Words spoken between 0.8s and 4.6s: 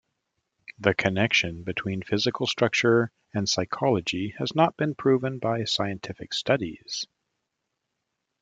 connection between physical structure and psychology has